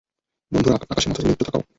[0.51, 1.61] বন্ধুরা, আকাশে মাথা তুলে একটু তাকাও?